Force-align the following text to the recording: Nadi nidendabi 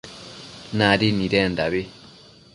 Nadi 0.77 1.09
nidendabi 1.11 1.81